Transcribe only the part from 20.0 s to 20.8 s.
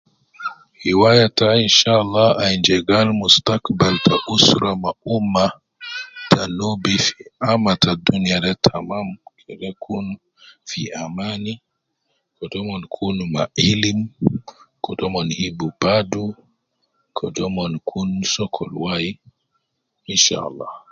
inshallah.